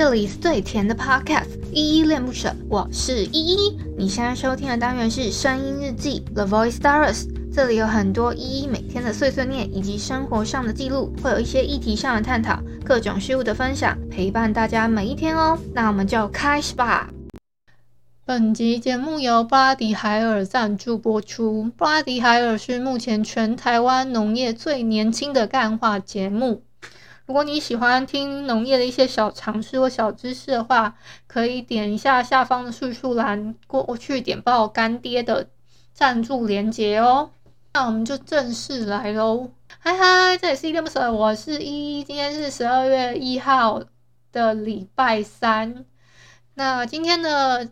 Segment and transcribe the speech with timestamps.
[0.00, 3.78] 这里是最甜的 Podcast，依依恋不舍，我是依依。
[3.98, 15.58] 你现在收听的单元是声音日记 The Voice Diaries，这里有很多依依每天的碎碎念以及生活上的记录，会有一些议题上的探讨，各种事物的分享，陪伴大家每一天哦。
[15.74, 17.10] 那我们就开始吧。
[18.24, 21.70] 本集节目由布拉迪海尔赞助播出。
[21.76, 26.62] 布拉迪海尔是目前全台湾农业最年轻的干化节目。
[27.30, 30.96] 如果你喜欢听农业的一些小常识或小知识的话，
[31.28, 35.48] 可以点一下下方的叙述栏过去点报干爹的
[35.94, 37.30] 赞助连接哦。
[37.72, 39.52] 那我们就正式来喽！
[39.78, 43.84] 嗨嗨，这里是依依恋不舍，我是依依，今天是十二月一号
[44.32, 45.84] 的礼拜三。
[46.54, 47.68] 那今天的。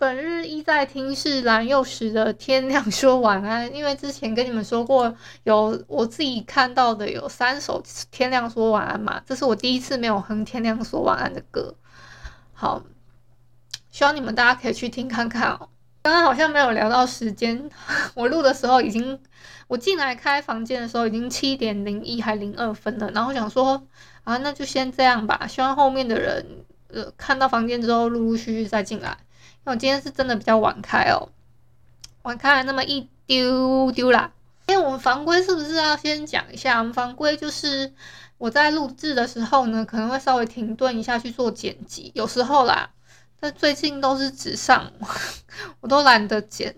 [0.00, 11.74] 本日依在听是蓝又时的天亮说晚安，因为之前跟你们说过，有我自己看到的有三首天亮说晚安嘛，这是我第一次没有哼天亮说晚安的歌。
[12.54, 12.82] 好，
[13.90, 15.68] 希望你们大家可以去听看看哦。
[16.00, 17.68] 刚刚好像没有聊到时间，
[18.16, 19.20] 我录的时候已经，
[19.68, 23.86] 我进来开房间的时候已经七点零一还零二分了，然后想说
[24.24, 29.18] 啊，那就先这样吧，希望后面的人呃看到房间之后陆陆续续再进来。
[29.64, 31.28] 我今天是真的比较晚开哦，
[32.22, 34.32] 晚开了那么一丢丢啦。
[34.66, 36.78] 因为我们房规是不是要先讲一下？
[36.78, 37.92] 我们房规就是
[38.38, 42.90] 我在录制的时候呢，可能会稍微停顿一下去做剪辑，有时候啦。
[43.38, 44.92] 但最近都是直上，
[45.80, 46.74] 我都懒得剪。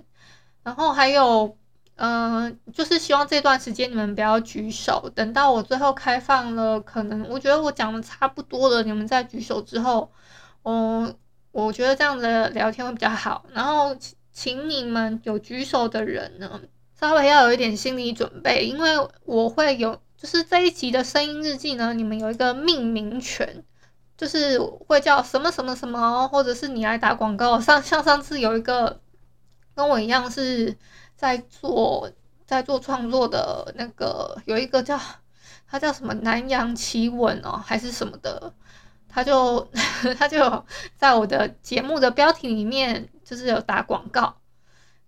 [0.62, 1.56] 然后还有，
[1.96, 10.10] 嗯、就是希望这段时间你们不要举手，等到我最后开放了，可能我觉得我讲的差不多了，你们再举手之后，
[10.64, 11.14] 嗯。
[11.52, 13.94] 我觉得这样的聊天会比较好，然后
[14.32, 16.60] 请你们有举手的人呢，
[16.98, 18.92] 稍微要有一点心理准备，因为
[19.24, 23.62] 我会有，就是这一集的声音日记呢，你们有一个命名权，
[24.16, 27.60] 就是会叫什么什么什么，或者是你来打广告。
[27.60, 29.00] 上像上次有一个
[29.74, 30.74] 跟我一样是
[31.14, 32.10] 在做
[32.46, 34.98] 在做创作的那个，有一个叫
[35.68, 38.54] 他叫什么南洋奇闻哦，还是什么的。
[39.12, 39.68] 他就
[40.18, 40.64] 他就
[40.96, 44.36] 在我的节目的标题里面就是有打广告，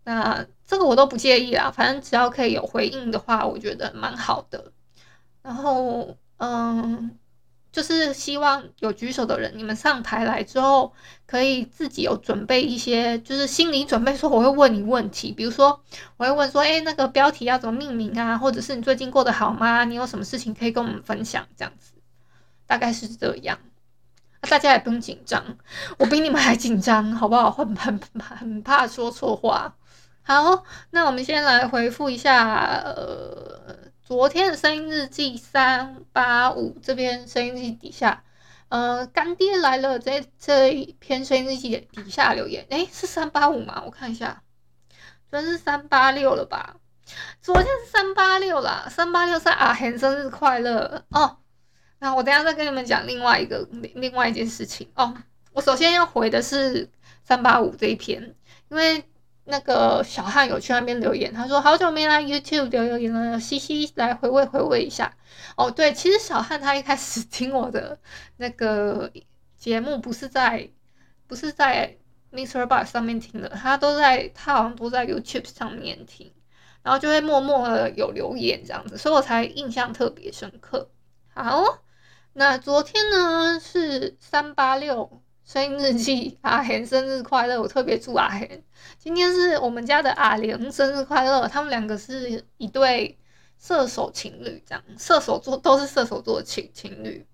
[0.05, 4.73] 那这个我都不介意啦，反正只要可以有回应的话，我觉得蛮好的。
[5.43, 7.19] 然后嗯，
[7.71, 10.93] 就是希望有举手的人，你们上台来之后
[11.27, 15.83] 可以自己有准备一些，就是心理准备，说我会问你问题，比如说
[16.17, 18.39] 我会问说，诶，那个标题要怎么命名啊？
[18.39, 19.85] 或者是你最近过得好吗？
[19.85, 21.47] 你有什么事情可以跟我们分享？
[21.57, 21.93] 这样子，
[22.67, 23.59] 大概是这样。
[24.47, 25.43] 大家也不用紧张，
[25.99, 27.51] 我比你们还紧张，好不好？
[27.51, 29.75] 很很很怕说错话。
[30.23, 38.25] 好，那我们先来回复一下，呃，昨天的声音日记三八五这边声音日记底下，
[38.69, 43.83] 呃，干爹来了这这一篇声音日记底下留言，诶，是三八五吗？
[43.85, 44.43] 我看一下，
[45.31, 46.77] 昨天是三八六了吧？
[47.43, 51.37] 昨天是三八六啦，三八六是阿贤生日快乐哦。
[51.99, 55.15] 那我等下再跟你们讲另外一个另另外一件事情哦。
[55.53, 56.91] 我首先要回的是
[57.23, 58.35] 三八五这一篇，
[58.69, 59.05] 因为
[59.45, 65.17] 那个小汉有去那边留言，他说好久没来 YouTube 留留言了，西西来回味回味一下。
[65.57, 67.97] 哦，对，其实小汉他一开始 听我的
[68.39, 69.11] 那个
[69.57, 70.69] 节目不是在
[71.29, 71.97] 不是在
[72.33, 76.33] mr box 上面听的，他都在他好像都在 YouTube 上面听，
[76.83, 80.91] 然后就会默默的有留言这样子，所以我才印象特别深刻。
[81.33, 81.84] 好。
[82.37, 87.63] 那昨天呢是三八六生日记，阿贤生日快乐！
[87.63, 88.65] 我特别祝阿贤。
[88.99, 93.17] 今天是我们家的阿玲生日快乐，他们两个是一对
[93.57, 97.25] 射手情侣，这样射手座都是射手座的情情侣。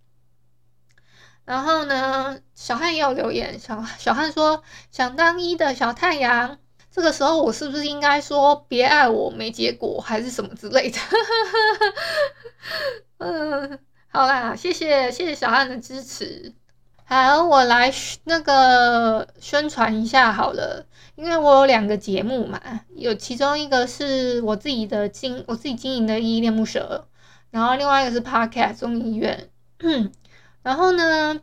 [1.46, 6.58] 然后呢，小汉也有留言，小小汉说想当一的小太阳。
[6.90, 10.98] 这个时候我是不是应该说别爱我没结果，还是什么之类的？
[13.16, 13.78] 嗯。
[14.12, 16.52] 好啦，谢谢谢谢小汉的支持。
[17.04, 17.92] 好，我来
[18.24, 20.84] 那个宣传一下好了，
[21.14, 22.60] 因为我有两个节目嘛，
[22.96, 27.06] 有其中一个是我自己的经我自己经营的依依恋不舍，
[27.52, 29.48] 然后另外一个是 Podcast 综艺院。
[30.64, 31.40] 然后呢，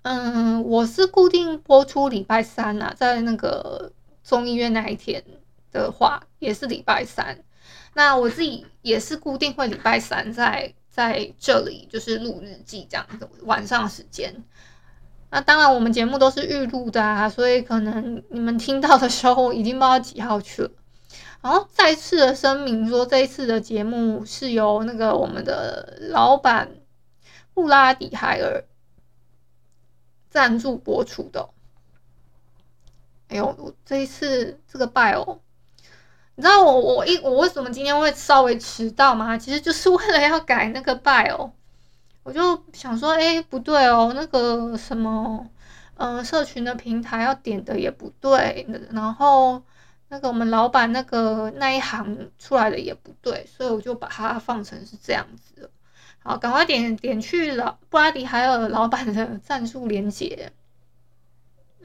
[0.00, 3.92] 嗯，我是固定播出礼拜三啊，在那个
[4.22, 5.22] 综艺院那一天
[5.70, 7.44] 的话，也是礼拜三。
[7.92, 10.72] 那我自己也是固定会礼拜三在。
[10.96, 14.42] 在这里就是录日记这样子，晚上时间。
[15.28, 20.70] 那当然，我们节目都是预录的啊，所以可能你们听到的时候已经不知道几号去了。
[21.42, 26.70] 然后再次的声明说，这一次的节目是由那个我们的老板
[27.52, 28.64] 布拉迪海尔
[30.30, 31.50] 赞助播出的。
[33.28, 35.40] 哎呦，我这一次这个 bio，
[36.38, 39.38] 你知道我我一我为什么今天会稍微迟到吗？
[39.38, 41.50] 其实就是为了要改那个 bio，
[42.22, 45.48] 我就想说，哎，不对哦，那个什么，
[45.96, 49.62] 嗯、社群的平台要点的也不对，然后
[50.08, 55.70] 那个我们老板那个那一行出来的也不对，所以我就把它放成是这样子。
[56.18, 60.52] 好，赶快点点去了布拉迪海尔老板的赞助连接。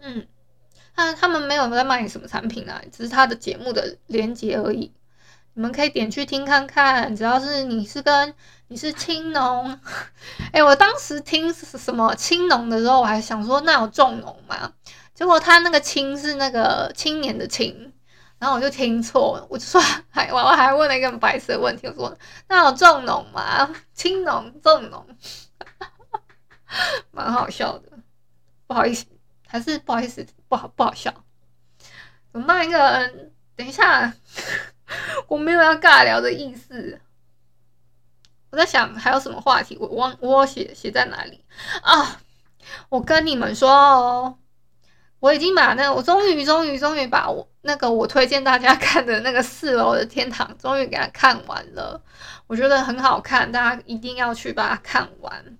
[0.01, 0.27] 嗯。
[0.95, 4.91] 他他们没有在卖什么产品啊，只是他的节目的连接而已。
[5.53, 8.33] 你们可以点去听看看，只要是你是跟
[8.69, 9.77] 你是青农，
[10.53, 14.71] 哎，我当时听什么青农的时候，我还想说那有重农吗？
[15.13, 17.91] 结果他那个青是那个青年的青，
[18.39, 22.17] 然后我就听错，我就说还我我还问了一个白色问题，我说
[22.47, 23.69] 那有重农吗？
[23.93, 25.05] 青农重农，
[27.11, 27.89] 蛮好笑的，
[28.67, 29.05] 不好意思。
[29.51, 31.13] 还是不好意思，不好不好笑。
[32.31, 32.65] 怎么办？
[32.65, 34.13] 一个人等一下，
[35.27, 37.01] 我没有要尬聊的意思。
[38.49, 41.43] 我在想还有什么话题，我忘我写写在哪里
[41.81, 42.21] 啊？
[42.87, 44.37] 我跟你们说哦，
[45.19, 52.01] 我已经把那，我终于终于终于把我那个我推荐大家看的那个四楼的天堂，终于给它看完了。
[52.47, 55.57] 我觉得很好看，大家一定要去把它看完，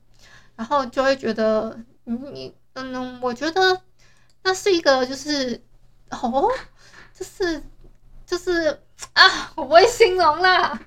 [0.56, 2.61] 然后就会觉得你你。
[2.73, 3.81] 嗯，我觉得
[4.44, 5.62] 那是一个，就是
[6.09, 6.50] 哦，
[7.13, 7.62] 就是
[8.25, 8.81] 就是
[9.13, 10.79] 啊，我不会形容啦，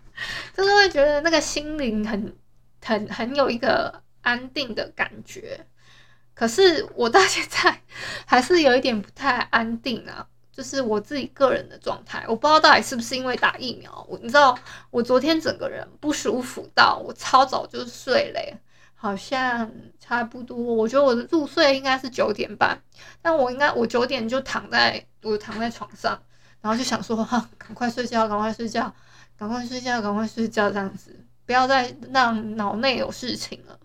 [0.57, 2.35] 就是会觉得那个心灵很
[2.83, 5.67] 很很有一个安定的感觉。
[6.35, 7.81] 可是我到现在
[8.27, 14.05] 还是有一点不太安定啊，就是我自己个人的状态，我不知道到底是不是因为打疫苗。
[14.09, 14.59] 我你知道，
[14.91, 18.59] 我昨天整个人不舒服到我超早就睡了欸。
[19.05, 19.71] 好像
[20.01, 22.83] 差不多，我觉得我的入睡应该是九点半，
[23.21, 26.19] 但我应该我九点就躺在我躺在床上，
[26.63, 28.91] 然后就想说哈，赶快睡觉，赶快睡觉，
[29.37, 33.79] 赶快睡觉，赶快睡觉，这样子不要再让脑内有事情了，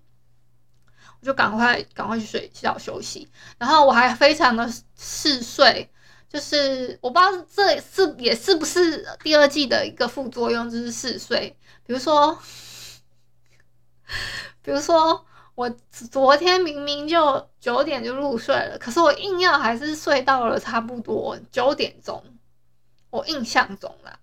[1.20, 3.30] 我就赶快赶快去睡觉休息。
[3.58, 5.90] 然后我还非常的嗜睡，
[6.30, 11.54] 就是我不知道这是也是不是第二季的一个副作用，就是嗜睡，
[11.86, 12.40] 比如说。
[14.62, 15.26] 比如说，
[15.56, 22.24] 我昨天明明就九点就入睡了，可是我硬要还是睡到了差不多九点钟。
[23.10, 24.20] 我印象中啦，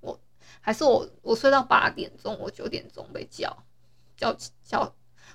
[0.00, 0.18] 我
[0.60, 3.56] 还是我我睡到八点钟，我九点钟被叫
[4.16, 4.94] 叫起叫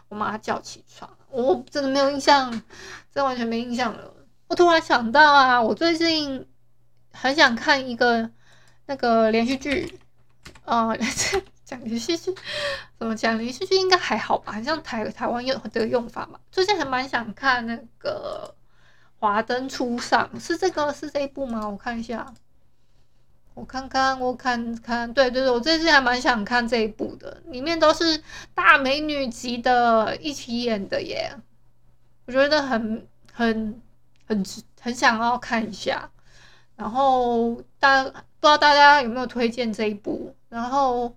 [0.10, 2.62] 我妈叫起床，我真的没有印象，
[3.14, 4.14] 真完全没印象了。
[4.48, 6.48] 我突然想到啊，我最近
[7.14, 8.30] 很想看一个
[8.86, 10.00] 那个连续剧，
[10.66, 10.98] 啊、呃。
[11.72, 12.36] 讲连续剧
[13.00, 13.38] 怎么讲？
[13.40, 16.38] 连续剧应该还好吧，很像台台湾用的用法嘛。
[16.52, 18.54] 最近还蛮想看那个
[19.22, 21.66] 《华灯初上》，是这个是这一部吗？
[21.70, 22.34] 我看一下，
[23.54, 28.22] 我看看，我看看，对对对，我最近还蛮想看这一部的，里面都是
[28.54, 31.34] 大美女级的一起演的耶，
[32.26, 33.82] 我觉得很很
[34.28, 34.44] 很
[34.82, 36.12] 很想要看一下。
[36.76, 40.36] 然后大不知道大家有没有推荐这一部？
[40.50, 41.16] 然后。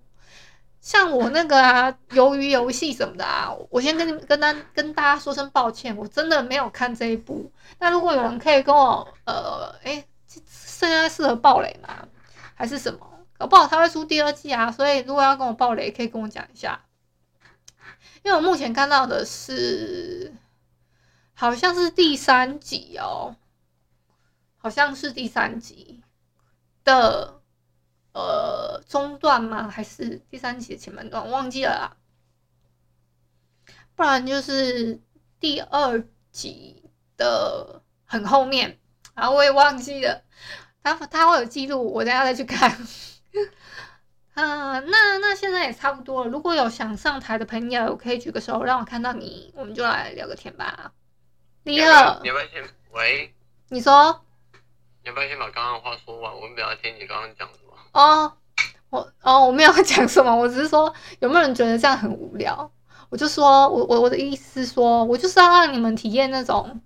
[0.85, 7.51] 像我那个啊，鱿鱼游戏什么的啊，我先跟跟大跟大家说声抱歉，我真的没有看这一部。
[7.79, 12.07] 那如果有人可以跟我，呃，诶，现在适合爆雷吗？
[12.53, 12.99] 还是什么？
[13.35, 16.79] 搞不好他会出第二季啊，所以如果要跟我爆雷，可以跟我讲一下。
[18.21, 20.35] 因为我目前看到的是，
[21.33, 23.35] 好像是第三集哦，
[24.57, 26.03] 好像是第三集
[26.83, 27.34] 的。
[28.85, 29.67] 呃，中段吗？
[29.67, 31.23] 还是第三集的前半段？
[31.25, 31.97] 我忘记了啦。
[33.95, 35.01] 不然就是
[35.39, 36.83] 第二集
[37.17, 38.79] 的很后面，
[39.15, 40.23] 然后我也忘记了。
[40.83, 42.69] 他他会有记录，我等下再去看。
[44.33, 46.29] 啊， 那那现在也差不多了。
[46.29, 50.91] 如果有想上台的朋友，可以举个手让我看到你，我们就来聊个天吧。
[51.63, 53.33] 你好，你要不要先喂？
[53.69, 54.23] 你说？
[55.01, 56.35] 你要不要先把刚刚的话说完？
[56.35, 57.57] 我们比较听你刚刚讲的。
[57.93, 58.37] 哦，
[58.95, 62.71] 我哦，我没有讲什么，我只是说有没有人觉得这样很无聊？
[63.09, 66.81] 我就说我我我的意思是说，我就是要让你们体验那种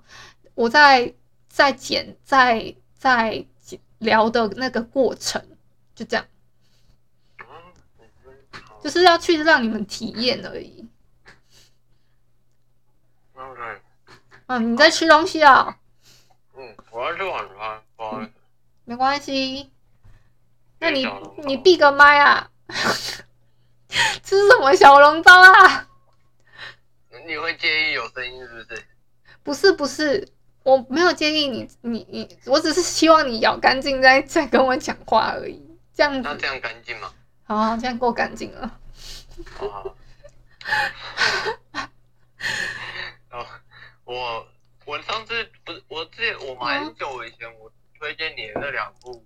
[0.55, 1.13] 我在
[1.47, 3.45] 在剪在在
[3.99, 5.41] 聊的那个过程，
[5.95, 6.25] 就这样，
[8.83, 10.87] 就是要去让你们体验而已。
[13.33, 13.61] OK，
[14.47, 15.77] 嗯，你在吃东西啊？
[16.57, 18.31] 嗯，我要吃晚餐，不好意思。
[18.83, 19.71] 没关系。
[20.79, 21.07] 那你
[21.45, 22.49] 你闭个麦啊！
[24.23, 25.87] 吃什么小笼包啊？
[27.25, 28.85] 你会介意有声音是不是？
[29.43, 30.27] 不是不是，
[30.63, 35.61] 我没有介意你你你，我只是希望你咬干净再再跟我讲话而已。
[35.93, 37.13] 这样子，那这样干净吗？
[37.43, 38.79] 好，这样够干净了。
[39.57, 39.95] 好好。
[43.31, 43.45] 哦，
[44.05, 44.47] 我
[44.85, 49.25] 我上次不是我之前我蛮久以前我推荐你的那两部，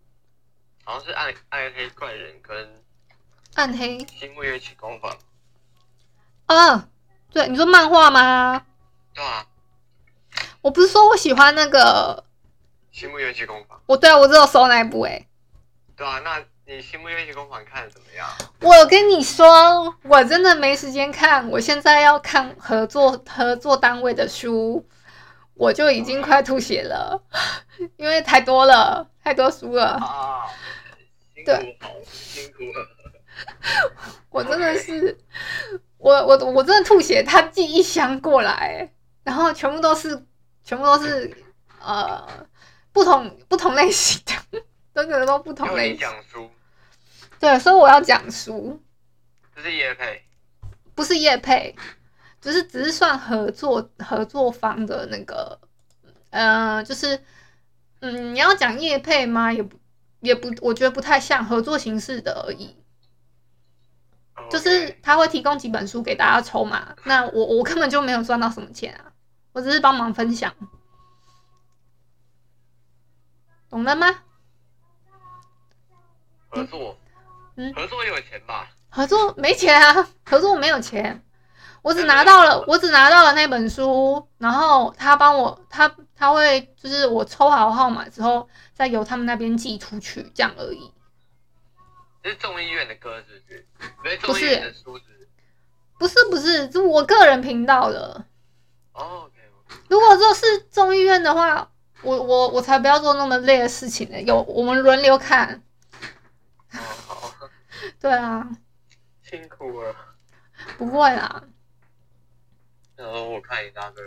[0.84, 2.84] 好像是暗暗黑怪人跟
[3.56, 5.16] 暗黑新木月起工坊。
[6.46, 6.88] 啊，
[7.32, 8.66] 对，你说漫画吗？
[9.14, 9.46] 对啊。
[10.62, 12.24] 我不是说我喜欢那个
[12.92, 13.80] 新木月起工坊。
[13.86, 15.28] 我对啊，我只有搜那一部诶。
[15.96, 18.28] 对啊，那你新木月起工坊看的怎么样？
[18.62, 24.88] 我跟你说，我真的没时间看，我现在要看合作合作单位的书，
[25.54, 27.22] 我就已经快吐血了，
[27.98, 30.00] 因为太多了，太多书了。
[31.46, 32.88] 对，辛苦了。
[34.30, 35.18] 我真的是，
[35.98, 38.92] 我我我真的吐血，他寄一箱过来，
[39.24, 40.26] 然后全部都是，
[40.64, 41.36] 全部都是
[41.82, 42.48] 呃
[42.92, 44.22] 不同不同类型
[44.52, 44.62] 的，
[44.94, 46.00] 真的都不同类型。
[46.00, 46.50] 讲书。
[47.40, 48.82] 对，所以我要讲书。
[49.56, 50.24] 这是业配，
[50.96, 51.76] 不是业配，
[52.42, 55.60] 只是只是算合作合作方的那个，
[56.32, 57.24] 呃，就是
[58.00, 59.52] 嗯，你要讲业配吗？
[59.54, 59.78] 也不
[60.24, 62.76] 也不，我觉得不太像合作形式的而已。
[64.50, 69.12] 就是他会提供几本书给大家抽嘛，那我我根本就没有赚到什么钱啊，
[69.52, 70.54] 我只是帮忙分享，
[73.70, 74.08] 懂了吗？
[76.50, 76.98] 合作，
[77.56, 78.70] 嗯，合作有钱吧？
[78.90, 81.24] 合作没钱啊，合作没有钱，
[81.82, 90.90] 我只拿到了，我只拿到了那本书，然后他帮我，他他会就是我抽好号码之后，再由他们那边寄出去，这样而已。
[92.24, 93.68] 这是众议院的歌是不是？
[94.06, 95.28] 没众议院的书是不是？
[96.00, 98.26] 不是不是，是我个人频道的。
[98.94, 99.30] 哦，
[99.90, 101.70] 如果说是众议院的话，
[102.04, 104.22] 我我我才不要做那么累的事情呢。
[104.22, 105.62] 有我们轮流看。
[106.72, 107.34] 哦好。
[108.00, 108.50] 对啊。
[109.22, 109.94] 辛苦了。
[110.80, 111.44] 不会啦。
[112.96, 114.02] 然后我看一大堆。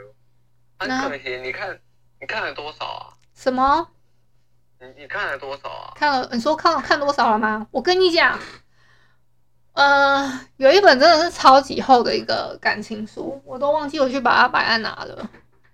[0.78, 1.80] 那可惜，你看
[2.20, 3.12] 你看了多少啊？
[3.34, 3.88] 什么？
[4.80, 5.92] 你你看了多少啊？
[5.94, 7.66] 看了，你说看了看多少了吗？
[7.70, 8.38] 我跟你讲，
[9.72, 15.28] 呃，有一本真的是超级厚的一个感情书，我都忘记我去把它摆在哪了，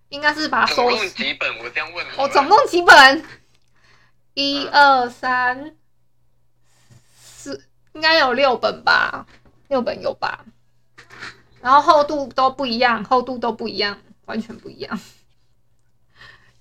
[0.09, 0.89] 应该是把它收。
[0.89, 1.59] 总共几本？
[1.59, 2.07] 我这样问。
[2.17, 3.25] 我总共几本？
[4.35, 5.77] 一二三
[7.15, 9.27] 四，应该有六本吧？
[9.69, 10.45] 六本有吧？
[11.61, 14.99] 然后厚度都不一样，厚度都不一样，完全不一样。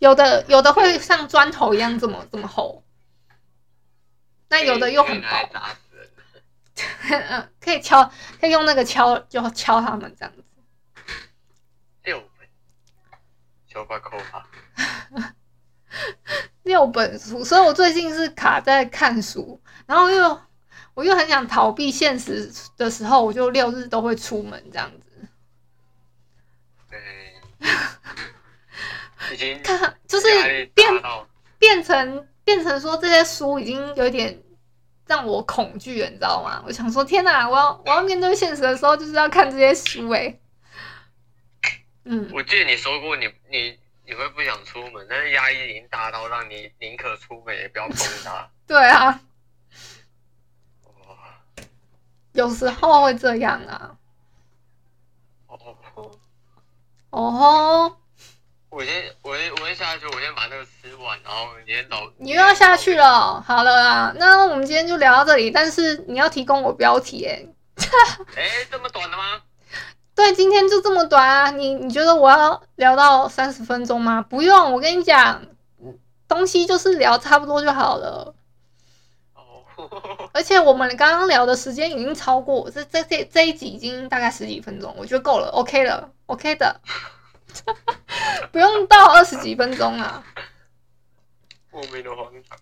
[0.02, 2.84] 有的有的会像砖头一样这么这么厚，
[4.50, 5.28] 那有的又很薄。
[7.12, 10.44] 嗯，可以敲，可以用那个敲，就敲他们这样子。
[12.02, 12.50] 六本，
[13.68, 14.48] 小把抠法。
[16.64, 20.42] 六本书，所以我最近是卡在看书，然后又
[20.96, 25.28] 我又很想逃避现实的时候，我就六日都会出门这样子。
[26.90, 27.00] 对。
[29.64, 30.92] 看，就是变
[31.60, 34.42] 变成变成说这些书已经有点
[35.08, 36.64] 让我恐惧了，你知道吗？
[36.66, 40.40] 我想说，天哪，我要我要面对现实的时候，就是要看这些书哎。
[42.04, 48.50] 嗯，我记得你说过你，你你你会不想出门，但是压力已经大到让你宁可出门也不要碰它。
[48.66, 49.22] 对啊。
[52.34, 53.98] 有时候会这样啊。
[55.48, 55.58] 哦
[55.94, 56.12] 吼。
[57.12, 58.01] 哦吼。
[58.72, 61.98] 我先，我先，我先下去，我先把那个吃完，然后你先走。
[62.18, 65.52] 你又要下去了，好了啦，那我们今天就聊到这里。
[65.52, 67.46] 但是你要提供我标题，哎，
[68.38, 69.42] 哎，这么短的吗？
[70.16, 71.52] 对，今天就这么短啊。
[71.52, 74.22] 你你觉得我要聊到三十分钟吗？
[74.22, 75.42] 不用，我跟你讲，
[76.30, 78.34] 东西就是聊差不多就好了。
[79.36, 80.30] 哦。
[80.32, 86.80] 而且我们刚刚聊的时间已经超过这这这这一集已经大概十几分钟，我觉得够了，OK 了，OK 的。
[88.52, 90.24] 不用到二十几分钟啊！
[91.72, 92.60] 莫名的慌张。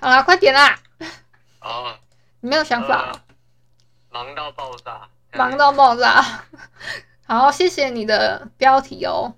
[0.00, 0.78] 好啦，快点啦！
[1.60, 1.98] 啊，
[2.40, 3.12] 你没有想法？
[3.12, 3.20] 呃，
[4.10, 5.08] 忙到爆炸。
[5.32, 6.44] 忙到爆炸。
[7.26, 9.34] 好，谢谢你的标题哦。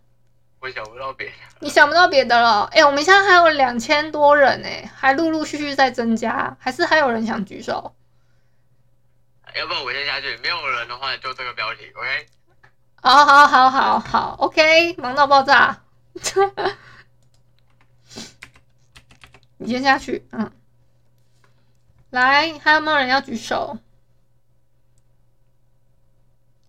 [0.61, 1.33] 我想不到别的。
[1.61, 2.64] 你想不到别的了？
[2.73, 7.95] 哎，我们现在还有两千多人哎，还陆陆续续在增加，还是还有人想举手？
[9.54, 12.26] 要不然我先下去，没有人的话就这个标题，OK？
[13.04, 15.82] 好好好好好，OK，忙到爆炸。
[19.59, 20.52] 你先下去，嗯。
[22.11, 23.76] 来，还有没有人要举手？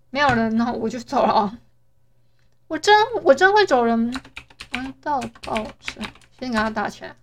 [0.10, 1.56] 没有人，那我就走了。
[2.68, 4.12] 我真我真会走人，
[4.74, 6.02] 玩到爆炸，
[6.40, 7.16] 先给他打起来。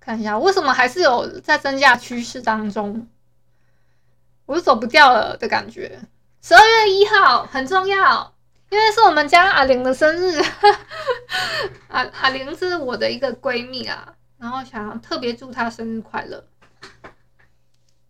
[0.00, 3.06] 看一下为什么还是有在增加趋势当中，
[4.46, 6.00] 我就走不掉了的感觉。
[6.42, 8.34] 十二月一号很重要，
[8.68, 10.42] 因为是我们家阿玲的生日。
[11.86, 16.44] 阿阿玲是我的一个闺蜜啊，然后想要特别祝她生日快乐。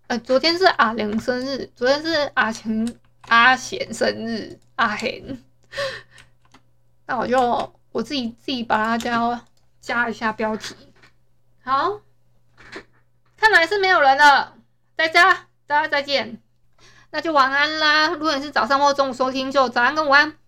[0.07, 2.99] 呃，昨天是阿玲生日，昨天是阿晴
[3.29, 5.39] 阿贤生日，阿贤。
[7.07, 9.45] 那我就我自己自己把它加
[9.81, 10.75] 加一下标题。
[11.63, 12.01] 好，
[13.37, 14.57] 看来是没有人了，
[14.97, 16.41] 大家，大家再见，
[17.15, 18.09] 那就晚安啦。
[18.09, 20.42] 如果你是早上或中午收听，就早安跟午安。